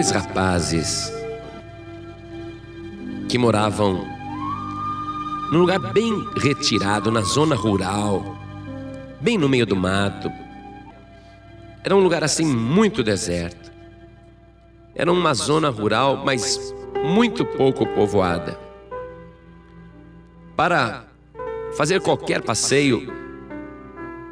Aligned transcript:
dois 0.00 0.12
rapazes 0.12 1.12
que 3.28 3.36
moravam 3.36 4.02
num 5.52 5.58
lugar 5.58 5.78
bem 5.92 6.26
retirado, 6.38 7.10
na 7.10 7.20
zona 7.20 7.54
rural, 7.54 8.34
bem 9.20 9.36
no 9.36 9.46
meio 9.46 9.66
do 9.66 9.76
mato. 9.76 10.32
Era 11.84 11.94
um 11.94 12.00
lugar 12.00 12.24
assim 12.24 12.46
muito 12.46 13.02
deserto. 13.02 13.70
Era 14.94 15.12
uma 15.12 15.34
zona 15.34 15.68
rural, 15.68 16.22
mas 16.24 16.74
muito 17.04 17.44
pouco 17.44 17.84
povoada. 17.88 18.58
Para 20.56 21.04
fazer 21.76 22.00
qualquer 22.00 22.40
passeio 22.40 23.12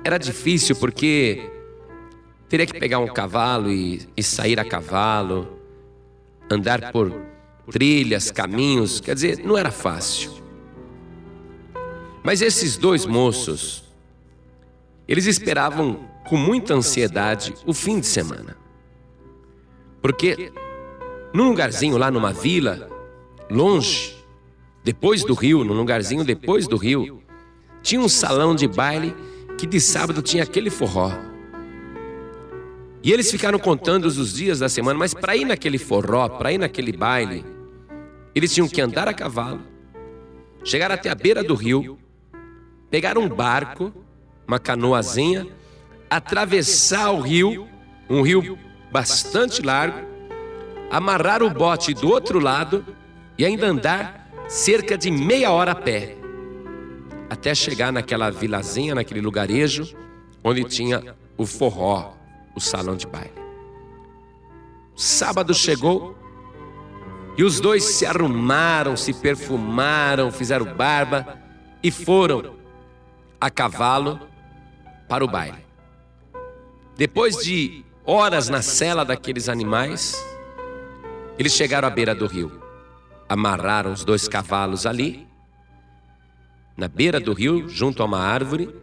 era 0.02 0.16
difícil 0.16 0.74
porque 0.76 1.50
teria 2.48 2.64
que 2.64 2.80
pegar 2.80 3.00
um 3.00 3.08
cavalo 3.08 3.70
e, 3.70 4.08
e 4.16 4.22
sair 4.22 4.58
a 4.58 4.64
cavalo, 4.64 5.57
andar 6.50 6.92
por 6.92 7.12
trilhas, 7.70 8.30
caminhos, 8.30 9.00
quer 9.00 9.14
dizer, 9.14 9.38
não 9.44 9.56
era 9.56 9.70
fácil. 9.70 10.32
Mas 12.22 12.42
esses 12.42 12.76
dois 12.76 13.06
moços, 13.06 13.84
eles 15.06 15.26
esperavam 15.26 16.08
com 16.26 16.36
muita 16.36 16.74
ansiedade 16.74 17.54
o 17.66 17.72
fim 17.72 18.00
de 18.00 18.06
semana. 18.06 18.56
Porque 20.00 20.52
num 21.32 21.48
lugarzinho 21.48 21.96
lá 21.96 22.10
numa 22.10 22.32
vila, 22.32 22.88
longe, 23.50 24.16
depois 24.84 25.24
do 25.24 25.34
rio, 25.34 25.64
num 25.64 25.74
lugarzinho 25.74 26.24
depois 26.24 26.66
do 26.66 26.76
rio, 26.76 27.22
tinha 27.82 28.00
um 28.00 28.08
salão 28.08 28.54
de 28.54 28.66
baile 28.66 29.14
que 29.56 29.66
de 29.66 29.80
sábado 29.80 30.22
tinha 30.22 30.42
aquele 30.42 30.70
forró. 30.70 31.12
E 33.02 33.12
eles 33.12 33.30
ficaram 33.30 33.58
contando 33.58 34.06
os 34.06 34.34
dias 34.34 34.58
da 34.58 34.68
semana, 34.68 34.98
mas 34.98 35.14
para 35.14 35.36
ir 35.36 35.44
naquele 35.44 35.78
forró, 35.78 36.28
para 36.28 36.52
ir 36.52 36.58
naquele 36.58 36.92
baile, 36.92 37.44
eles 38.34 38.52
tinham 38.52 38.68
que 38.68 38.80
andar 38.80 39.08
a 39.08 39.14
cavalo, 39.14 39.60
chegar 40.64 40.90
até 40.90 41.08
a 41.08 41.14
beira 41.14 41.42
do 41.42 41.54
rio, 41.54 41.98
pegar 42.90 43.16
um 43.16 43.28
barco, 43.28 43.92
uma 44.46 44.58
canoazinha, 44.58 45.46
atravessar 46.10 47.10
o 47.10 47.20
rio, 47.20 47.68
um 48.08 48.22
rio 48.22 48.58
bastante 48.90 49.62
largo, 49.62 50.06
amarrar 50.90 51.42
o 51.42 51.50
bote 51.50 51.94
do 51.94 52.08
outro 52.08 52.38
lado 52.38 52.84
e 53.36 53.44
ainda 53.44 53.66
andar 53.66 54.28
cerca 54.48 54.96
de 54.96 55.10
meia 55.10 55.52
hora 55.52 55.72
a 55.72 55.74
pé, 55.74 56.16
até 57.28 57.54
chegar 57.54 57.92
naquela 57.92 58.30
vilazinha, 58.30 58.94
naquele 58.94 59.20
lugarejo, 59.20 59.94
onde 60.42 60.64
tinha 60.64 61.14
o 61.36 61.44
forró, 61.44 62.14
o 62.58 62.60
salão 62.60 62.96
de 62.96 63.06
baile. 63.06 63.32
Sábado 64.94 65.54
chegou 65.54 66.16
e 67.36 67.42
os 67.42 67.60
dois 67.60 67.84
se 67.84 68.04
arrumaram, 68.04 68.96
se 68.96 69.14
perfumaram, 69.14 70.30
fizeram 70.30 70.66
barba 70.74 71.38
e 71.82 71.90
foram 71.90 72.56
a 73.40 73.48
cavalo 73.48 74.20
para 75.08 75.24
o 75.24 75.28
baile. 75.28 75.64
Depois 76.96 77.36
de 77.36 77.84
horas 78.04 78.48
na 78.48 78.60
cela 78.60 79.04
daqueles 79.04 79.48
animais, 79.48 80.16
eles 81.38 81.52
chegaram 81.52 81.86
à 81.86 81.90
beira 81.90 82.14
do 82.14 82.26
rio, 82.26 82.60
amarraram 83.28 83.92
os 83.92 84.04
dois 84.04 84.26
cavalos 84.26 84.84
ali, 84.84 85.28
na 86.76 86.88
beira 86.88 87.20
do 87.20 87.32
rio, 87.32 87.68
junto 87.68 88.02
a 88.02 88.06
uma 88.06 88.18
árvore, 88.18 88.74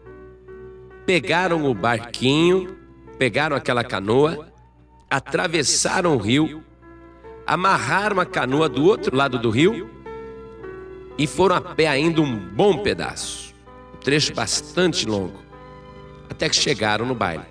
pegaram 1.05 1.69
o 1.69 1.73
barquinho, 1.73 2.84
pegaram 3.17 3.55
aquela 3.55 3.83
canoa, 3.83 4.51
atravessaram 5.09 6.15
o 6.15 6.17
rio, 6.17 6.63
amarraram 7.45 8.19
a 8.19 8.25
canoa 8.25 8.67
do 8.67 8.85
outro 8.85 9.15
lado 9.15 9.39
do 9.39 9.49
rio 9.49 9.89
e 11.17 11.25
foram 11.27 11.55
a 11.55 11.61
pé 11.61 11.87
ainda 11.87 12.21
um 12.21 12.37
bom 12.37 12.79
pedaço, 12.79 13.53
um 13.93 13.97
trecho 13.97 14.33
bastante 14.33 15.05
longo, 15.05 15.39
até 16.29 16.49
que 16.49 16.55
chegaram 16.55 17.05
no 17.05 17.15
baile. 17.15 17.45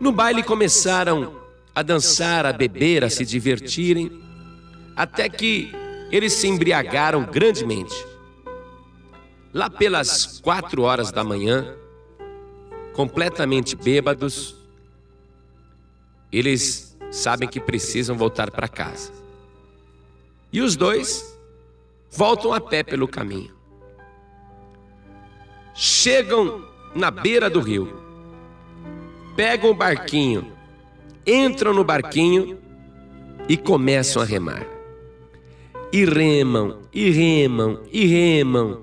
No 0.00 0.10
baile 0.10 0.42
começaram 0.42 1.40
a 1.74 1.82
dançar, 1.82 2.46
a 2.46 2.52
beber, 2.52 3.04
a 3.04 3.10
se 3.10 3.24
divertirem, 3.24 4.10
até 4.96 5.28
que 5.28 5.72
eles 6.10 6.32
se 6.32 6.46
embriagaram 6.46 7.24
grandemente. 7.24 7.94
Lá 9.52 9.68
pelas 9.68 10.40
quatro 10.40 10.82
horas 10.82 11.12
da 11.12 11.22
manhã, 11.22 11.74
completamente 12.94 13.76
bêbados, 13.76 14.61
eles 16.32 16.96
sabem 17.10 17.48
que 17.48 17.60
precisam 17.60 18.16
voltar 18.16 18.50
para 18.50 18.68
casa. 18.68 19.12
E 20.52 20.60
os 20.60 20.76
dois 20.76 21.38
voltam 22.10 22.52
a 22.52 22.60
pé 22.60 22.82
pelo 22.82 23.06
caminho. 23.06 23.54
Chegam 25.74 26.64
na 26.94 27.10
beira 27.10 27.48
do 27.48 27.60
rio 27.60 28.02
pegam 29.36 29.70
o 29.70 29.74
barquinho, 29.74 30.52
entram 31.26 31.72
no 31.72 31.84
barquinho 31.84 32.58
e 33.48 33.56
começam 33.56 34.22
a 34.22 34.24
remar. 34.24 34.66
E 35.92 36.04
remam, 36.04 36.78
e 36.92 37.10
remam, 37.10 37.80
e 37.92 38.06
remam. 38.06 38.82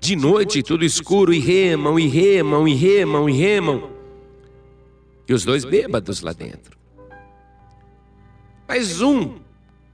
De 0.00 0.16
noite, 0.16 0.62
tudo 0.62 0.84
escuro, 0.84 1.32
e 1.32 1.38
remam, 1.38 1.98
e 1.98 2.06
remam, 2.08 2.66
e 2.66 2.74
remam, 2.74 3.28
e 3.28 3.32
remam. 3.32 3.90
E 5.28 5.34
os 5.34 5.44
dois 5.44 5.64
bêbados 5.64 6.22
lá 6.22 6.32
dentro. 6.32 6.79
Mas 8.70 9.00
um 9.00 9.34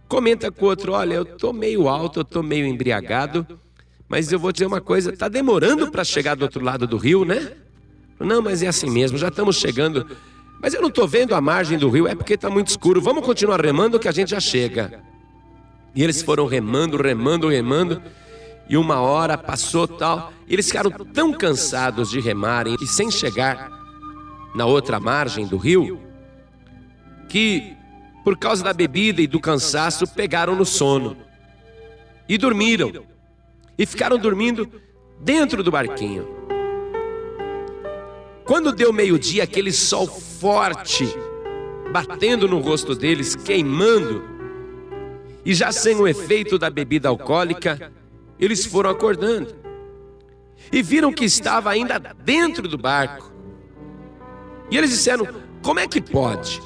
comenta 0.07 0.53
com 0.53 0.67
o 0.67 0.69
outro: 0.69 0.93
Olha, 0.93 1.15
eu 1.15 1.23
estou 1.23 1.51
meio 1.51 1.89
alto, 1.89 2.19
eu 2.19 2.23
estou 2.23 2.43
meio 2.43 2.67
embriagado, 2.67 3.59
mas 4.07 4.31
eu 4.31 4.39
vou 4.39 4.53
dizer 4.53 4.67
uma 4.67 4.83
coisa: 4.83 5.15
está 5.15 5.29
demorando 5.29 5.91
para 5.91 6.05
chegar 6.05 6.37
do 6.37 6.43
outro 6.43 6.63
lado 6.63 6.87
do 6.87 6.99
rio, 6.99 7.25
né? 7.25 7.53
Não, 8.21 8.43
mas 8.43 8.63
é 8.63 8.67
assim 8.67 8.91
mesmo, 8.91 9.17
já 9.17 9.29
estamos 9.29 9.57
chegando. 9.57 10.07
Mas 10.61 10.75
eu 10.75 10.83
não 10.83 10.91
estou 10.91 11.09
vendo 11.09 11.35
a 11.35 11.41
margem 11.41 11.79
do 11.79 11.89
rio, 11.89 12.07
é 12.07 12.15
porque 12.15 12.35
está 12.35 12.51
muito 12.51 12.69
escuro. 12.69 13.01
Vamos 13.01 13.25
continuar 13.25 13.63
remando 13.63 13.99
que 13.99 14.09
a 14.09 14.13
gente 14.13 14.33
já 14.33 14.41
chega. 14.41 15.01
E 15.95 16.05
eles 16.05 16.21
foram 16.21 16.45
remando, 16.45 16.99
remando, 16.99 17.49
remando. 17.49 18.03
E 18.69 18.77
uma 18.77 19.01
hora 19.01 19.39
passou 19.39 19.89
tal. 19.89 20.35
E 20.47 20.53
eles 20.53 20.67
ficaram 20.67 20.91
tão 20.91 21.33
cansados 21.33 22.11
de 22.11 22.21
remarem 22.21 22.77
e 22.79 22.87
sem 22.87 23.11
chegar 23.11 23.71
na 24.55 24.67
outra 24.67 25.01
margem 25.01 25.47
do 25.47 25.57
rio, 25.57 25.99
que 27.27 27.76
por 28.27 28.37
causa 28.37 28.65
da 28.65 28.73
bebida 28.73 29.23
e 29.23 29.27
do 29.29 29.39
cansaço 29.39 30.05
pegaram 30.05 30.57
no 30.57 30.65
sono 30.65 31.17
e 32.29 32.37
dormiram. 32.37 33.05
E 33.79 33.87
ficaram 33.87 34.19
dormindo 34.19 34.69
dentro 35.21 35.63
do 35.63 35.71
barquinho. 35.71 36.27
Quando 38.45 38.73
deu 38.73 38.93
meio-dia, 38.93 39.45
aquele 39.45 39.71
sol 39.71 40.09
forte 40.09 41.07
batendo 41.93 42.49
no 42.49 42.59
rosto 42.59 42.97
deles, 42.97 43.37
queimando, 43.37 44.25
e 45.45 45.55
já 45.55 45.71
sem 45.71 45.95
o 45.95 46.09
efeito 46.09 46.59
da 46.59 46.69
bebida 46.69 47.09
alcoólica, 47.09 47.93
eles 48.41 48.67
foram 48.67 48.91
acordando 48.91 49.55
e 50.73 50.83
viram 50.83 51.13
que 51.13 51.25
estava 51.25 51.71
ainda 51.71 51.97
dentro 52.25 52.67
do 52.67 52.77
barco. 52.77 53.33
E 54.69 54.77
eles 54.77 54.91
disseram: 54.91 55.29
Como 55.63 55.79
é 55.79 55.87
que 55.87 56.01
pode? 56.01 56.61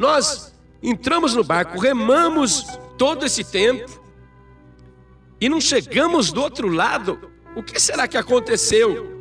Nós 0.00 0.54
entramos 0.82 1.34
no 1.34 1.44
barco, 1.44 1.78
remamos 1.78 2.64
todo 2.96 3.26
esse 3.26 3.44
tempo 3.44 4.00
e 5.38 5.46
não 5.46 5.60
chegamos 5.60 6.32
do 6.32 6.40
outro 6.40 6.68
lado. 6.68 7.20
O 7.54 7.62
que 7.62 7.78
será 7.78 8.08
que 8.08 8.16
aconteceu? 8.16 9.20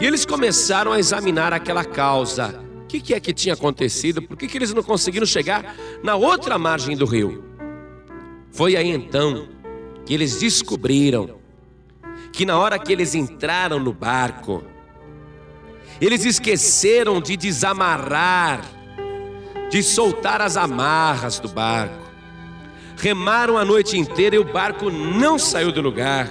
E 0.00 0.04
eles 0.04 0.26
começaram 0.26 0.90
a 0.90 0.98
examinar 0.98 1.52
aquela 1.52 1.84
causa. 1.84 2.60
O 2.82 2.86
que, 2.88 3.00
que 3.00 3.14
é 3.14 3.20
que 3.20 3.32
tinha 3.32 3.54
acontecido? 3.54 4.20
Por 4.20 4.36
que, 4.36 4.48
que 4.48 4.58
eles 4.58 4.74
não 4.74 4.82
conseguiram 4.82 5.26
chegar 5.26 5.76
na 6.02 6.16
outra 6.16 6.58
margem 6.58 6.96
do 6.96 7.06
rio? 7.06 7.44
Foi 8.50 8.74
aí 8.74 8.90
então 8.90 9.46
que 10.04 10.12
eles 10.12 10.40
descobriram 10.40 11.38
que 12.32 12.44
na 12.44 12.58
hora 12.58 12.80
que 12.80 12.92
eles 12.92 13.14
entraram 13.14 13.78
no 13.78 13.92
barco, 13.92 14.64
eles 16.00 16.24
esqueceram 16.24 17.20
de 17.20 17.36
desamarrar, 17.36 18.73
de 19.74 19.82
soltar 19.82 20.40
as 20.40 20.56
amarras 20.56 21.40
do 21.40 21.48
barco. 21.48 22.08
Remaram 22.96 23.58
a 23.58 23.64
noite 23.64 23.98
inteira 23.98 24.36
e 24.36 24.38
o 24.38 24.44
barco 24.44 24.88
não 24.88 25.36
saiu 25.36 25.72
do 25.72 25.80
lugar. 25.80 26.28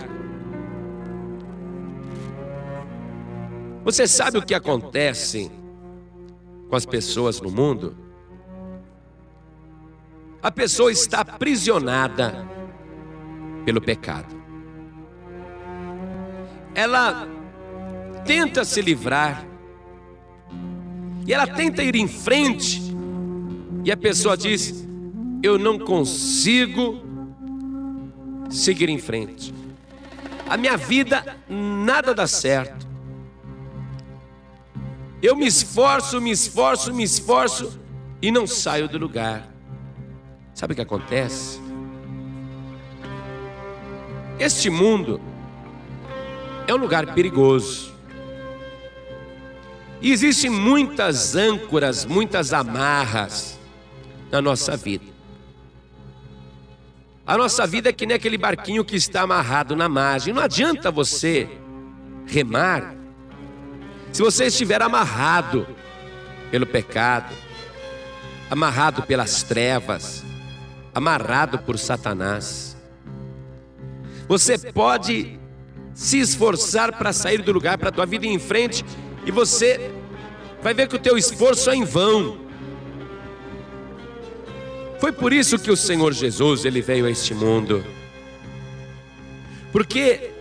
Você 3.83 4.07
sabe 4.07 4.37
o 4.37 4.41
que 4.41 4.53
acontece 4.53 5.51
com 6.69 6.75
as 6.77 6.85
pessoas 6.85 7.41
no 7.41 7.51
mundo? 7.51 7.97
A 10.41 10.49
pessoa 10.49 10.89
está 10.89 11.19
aprisionada 11.19 12.47
pelo 13.65 13.81
pecado. 13.81 14.33
Ela 16.73 17.27
tenta 18.23 18.63
se 18.63 18.81
livrar 18.81 19.45
e 21.27 21.33
ela 21.33 21.45
tenta 21.45 21.83
ir 21.83 21.97
em 21.97 22.07
frente, 22.07 22.92
e 23.83 23.91
a 23.91 23.97
pessoa 23.97 24.37
diz: 24.37 24.85
Eu 25.41 25.59
não 25.59 25.77
consigo 25.77 27.01
seguir 28.49 28.89
em 28.89 28.97
frente. 28.97 29.53
A 30.47 30.55
minha 30.55 30.77
vida 30.77 31.37
nada 31.49 32.13
dá 32.13 32.27
certo. 32.27 32.87
Eu 35.21 35.35
me 35.35 35.47
esforço, 35.47 36.19
me 36.21 36.31
esforço, 36.31 36.93
me 36.93 37.03
esforço 37.03 37.79
e 38.21 38.31
não 38.31 38.45
saio 38.45 38.87
do 38.87 38.97
lugar. 38.97 39.49
Sabe 40.53 40.73
o 40.73 40.75
que 40.75 40.81
acontece? 40.81 41.61
Este 44.37 44.69
mundo 44.69 45.19
é 46.67 46.73
um 46.73 46.77
lugar 46.77 47.13
perigoso. 47.13 47.93
E 50.01 50.11
existem 50.11 50.49
muitas 50.49 51.35
âncoras, 51.35 52.05
muitas 52.05 52.51
amarras 52.51 53.57
na 54.33 54.41
nossa 54.41 54.75
vida. 54.75 55.05
A 57.23 57.37
nossa 57.37 57.67
vida 57.67 57.89
é 57.89 57.93
que 57.93 58.03
nem 58.07 58.15
aquele 58.15 58.35
barquinho 58.35 58.83
que 58.83 58.95
está 58.95 59.21
amarrado 59.21 59.75
na 59.75 59.87
margem. 59.87 60.33
Não 60.33 60.41
adianta 60.41 60.89
você 60.89 61.47
remar 62.25 62.95
se 64.11 64.23
você 64.23 64.45
estiver 64.45 64.81
amarrado 64.81 65.67
pelo 66.49 66.65
pecado, 66.65 67.31
amarrado 68.49 69.03
pelas 69.03 69.43
trevas, 69.43 70.25
amarrado 70.95 71.59
por 71.59 71.77
Satanás. 71.77 72.75
Você 74.27 74.57
pode 74.57 75.39
se 75.93 76.19
esforçar 76.19 76.97
para 76.97 77.13
sair 77.13 77.43
do 77.43 77.51
lugar, 77.51 77.77
para 77.77 77.89
a 77.89 77.91
tua 77.91 78.05
vida 78.07 78.25
em 78.25 78.39
frente, 78.39 78.83
e 79.27 79.31
você 79.31 79.91
vai 80.63 80.73
ver 80.73 80.87
que 80.87 80.95
o 80.95 80.99
teu 80.99 81.19
esforço 81.19 81.69
é 81.69 81.75
em 81.75 81.83
vão. 81.83 82.42
Foi 85.03 85.11
por 85.11 85.33
isso 85.33 85.59
que 85.59 85.69
o 85.69 85.75
Senhor 85.75 86.13
Jesus 86.13 86.63
ele 86.63 86.81
veio 86.81 87.05
a 87.05 87.11
este 87.11 87.33
mundo. 87.33 87.83
Porque 89.69 90.31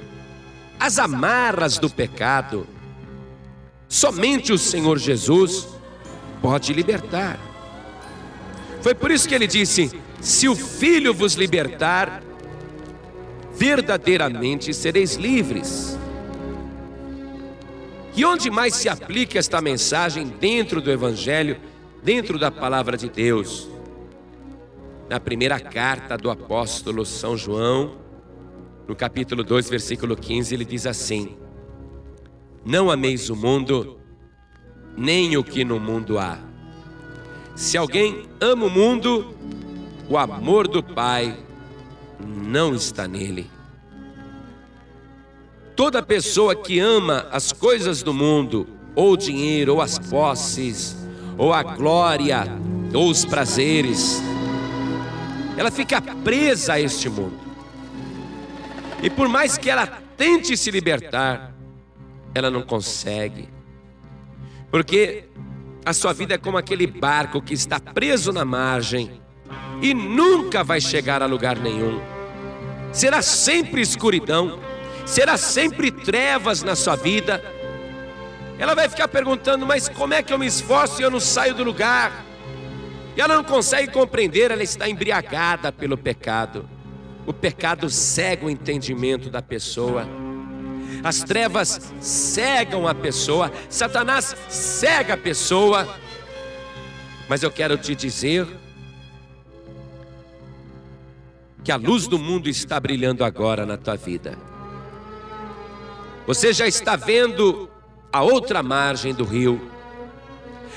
as 0.79 1.01
amarras 1.01 1.79
do 1.79 1.91
pecado 1.91 2.65
somente 3.89 4.53
o 4.53 4.59
Senhor 4.59 5.01
Jesus 5.01 5.67
pode 6.41 6.73
libertar. 6.73 7.41
Foi 8.81 8.95
por 8.95 9.11
isso 9.11 9.29
que 9.29 9.35
ele 9.35 9.49
disse: 9.49 9.91
"Se 10.21 10.49
o 10.49 10.55
Filho 10.55 11.13
vos 11.13 11.35
libertar, 11.35 12.23
verdadeiramente 13.57 14.73
sereis 14.73 15.17
livres". 15.17 15.99
E 18.15 18.25
onde 18.25 18.49
mais 18.49 18.77
se 18.77 18.89
aplica 18.89 19.41
esta 19.41 19.61
mensagem 19.61 20.29
dentro 20.39 20.81
do 20.81 20.89
evangelho, 20.89 21.57
dentro 22.01 22.39
da 22.39 22.53
palavra 22.53 22.97
de 22.97 23.09
Deus? 23.09 23.73
Na 25.09 25.21
primeira 25.21 25.59
carta 25.61 26.17
do 26.17 26.31
apóstolo 26.31 27.05
São 27.05 27.37
João, 27.37 27.99
no 28.87 28.97
capítulo 28.97 29.45
2, 29.45 29.71
versículo 29.71 30.17
15, 30.17 30.55
ele 30.55 30.65
diz 30.65 30.87
assim: 30.87 31.37
Não 32.65 32.91
ameis 32.91 33.31
o 33.31 33.37
mundo, 33.37 33.99
nem 34.97 35.37
o 35.37 35.45
que 35.45 35.65
no 35.65 35.79
mundo 35.79 36.19
há. 36.19 36.39
Se 37.55 37.77
alguém 37.77 38.27
ama 38.41 38.67
o 38.67 38.71
mundo, 38.71 39.35
o 40.09 40.17
amor 40.17 40.67
do 40.67 40.83
Pai 40.83 41.37
não 42.21 42.75
está 42.75 43.07
nele. 43.07 43.51
Toda 45.77 46.03
pessoa 46.03 46.55
que 46.55 46.79
ama 46.79 47.27
as 47.31 47.53
coisas 47.53 48.03
do 48.03 48.13
mundo, 48.13 48.67
ou 48.95 49.13
o 49.13 49.17
dinheiro, 49.17 49.75
ou 49.75 49.81
as 49.81 49.99
posses, 49.99 50.97
ou 51.39 51.53
a 51.53 51.63
glória, 51.63 52.45
ou 52.95 53.09
os 53.09 53.25
prazeres, 53.25 54.23
ela 55.57 55.71
fica 55.71 56.01
presa 56.01 56.75
a 56.75 56.81
este 56.81 57.09
mundo. 57.09 57.39
E 59.03 59.11
por 59.11 59.29
mais 59.29 59.59
que 59.59 59.69
ela 59.69 59.87
tente 60.17 60.57
se 60.57 60.71
libertar, 60.71 61.53
ela 62.35 62.51
não 62.51 62.63
consegue. 62.63 63.49
Porque 64.71 65.25
a 65.85 65.93
sua 65.93 66.13
vida 66.13 66.35
é 66.35 66.39
como 66.39 66.57
aquele 66.57 66.87
barco 66.87 67.43
que 67.43 67.53
está 67.53 67.79
preso 67.81 68.33
na 68.33 68.45
margem 68.45 69.21
e 69.83 69.93
nunca 69.93 70.63
vai 70.63 70.81
chegar 70.81 71.23
a 71.23 71.27
lugar 71.27 71.59
nenhum. 71.59 72.01
Será 72.93 73.21
sempre 73.21 73.81
escuridão, 73.81 74.61
será 75.05 75.37
sempre 75.37 75.91
trevas 75.91 76.63
na 76.63 76.77
sua 76.77 76.95
vida. 76.95 77.43
Ela 78.59 78.75
vai 78.75 78.89
ficar 78.89 79.09
perguntando: 79.09 79.67
mas 79.67 79.89
como 79.89 80.15
é 80.15 80.23
que 80.23 80.33
eu 80.33 80.39
me 80.39 80.47
esforço 80.47 81.01
e 81.01 81.05
eu 81.05 81.11
não 81.11 81.21
saio 81.21 81.55
do 81.55 81.65
lugar? 81.65 82.25
E 83.17 83.21
ela 83.21 83.35
não 83.35 83.45
consegue 83.45 83.93
compreender, 83.93 84.51
ela 84.51 84.63
está 84.63 84.89
embriagada 84.89 85.71
pelo 85.71 85.97
pecado. 85.97 86.69
O 87.27 87.33
pecado 87.33 87.89
cega 87.91 88.47
o 88.47 88.51
entendimento 88.51 89.31
da 89.31 89.43
pessoa. 89.43 90.07
As 91.05 91.23
trevas 91.23 91.93
cegam 92.01 92.87
a 92.87 92.95
pessoa, 92.95 93.53
Satanás 93.69 94.37
cega 94.49 95.15
a 95.15 95.17
pessoa. 95.17 95.89
Mas 97.29 97.43
eu 97.43 97.51
quero 97.51 97.77
te 97.77 97.95
dizer 97.95 98.47
que 101.65 101.71
a 101.71 101.77
luz 101.77 102.07
do 102.07 102.19
mundo 102.19 102.49
está 102.49 102.79
brilhando 102.81 103.25
agora 103.25 103.65
na 103.65 103.77
tua 103.77 103.97
vida. 103.97 104.37
Você 106.27 106.53
já 106.53 106.67
está 106.67 106.97
vendo 106.97 107.69
a 108.13 108.23
outra 108.23 108.63
margem 108.63 109.15
do 109.15 109.25
rio. 109.25 109.72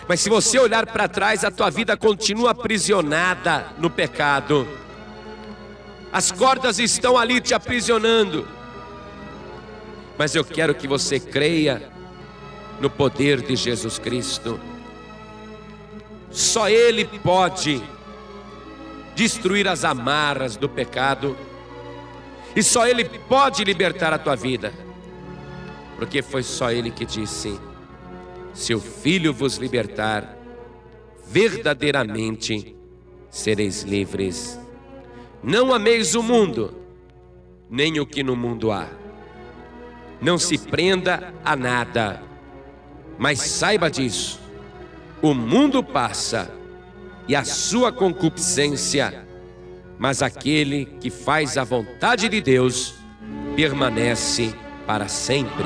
Mas 0.07 0.19
se 0.19 0.29
você 0.29 0.59
olhar 0.59 0.85
para 0.85 1.07
trás, 1.07 1.43
a 1.43 1.49
tua 1.49 1.69
vida 1.69 1.97
continua 1.97 2.51
aprisionada 2.51 3.67
no 3.77 3.89
pecado. 3.89 4.67
As 6.13 6.31
cordas 6.31 6.77
estão 6.79 7.17
ali 7.17 7.41
te 7.41 7.53
aprisionando. 7.53 8.47
Mas 10.17 10.35
eu 10.35 10.45
quero 10.45 10.75
que 10.75 10.87
você 10.87 11.19
creia 11.19 11.91
no 12.79 12.89
poder 12.89 13.41
de 13.41 13.55
Jesus 13.55 13.97
Cristo. 13.97 14.59
Só 16.29 16.69
Ele 16.69 17.05
pode 17.05 17.81
destruir 19.15 19.67
as 19.67 19.83
amarras 19.83 20.55
do 20.55 20.69
pecado. 20.69 21.35
E 22.55 22.61
só 22.61 22.87
Ele 22.87 23.05
pode 23.05 23.63
libertar 23.63 24.13
a 24.13 24.19
tua 24.19 24.35
vida. 24.35 24.71
Porque 25.97 26.21
foi 26.21 26.43
só 26.43 26.71
Ele 26.71 26.91
que 26.91 27.05
disse: 27.05 27.59
se 28.55 28.73
o 28.73 28.79
Filho 28.79 29.33
vos 29.33 29.57
libertar, 29.57 30.35
verdadeiramente 31.27 32.75
sereis 33.29 33.83
livres. 33.83 34.59
Não 35.43 35.73
ameis 35.73 36.15
o 36.15 36.23
mundo, 36.23 36.73
nem 37.69 37.99
o 37.99 38.05
que 38.05 38.23
no 38.23 38.35
mundo 38.35 38.71
há. 38.71 38.87
Não 40.21 40.37
se 40.39 40.57
prenda 40.57 41.33
a 41.43 41.55
nada, 41.55 42.23
mas 43.19 43.41
saiba 43.41 43.91
disso: 43.91 44.39
o 45.21 45.33
mundo 45.33 45.83
passa 45.83 46.49
e 47.27 47.35
a 47.35 47.43
sua 47.43 47.91
concupiscência, 47.91 49.27
mas 49.99 50.21
aquele 50.21 50.85
que 50.85 51.09
faz 51.09 51.57
a 51.57 51.63
vontade 51.65 52.29
de 52.29 52.39
Deus 52.39 52.95
permanece 53.55 54.55
para 54.87 55.07
sempre. 55.09 55.65